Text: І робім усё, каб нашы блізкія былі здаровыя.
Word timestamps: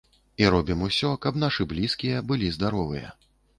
І 0.43 0.45
робім 0.55 0.79
усё, 0.87 1.11
каб 1.27 1.37
нашы 1.45 1.69
блізкія 1.75 2.25
былі 2.33 2.53
здаровыя. 2.59 3.15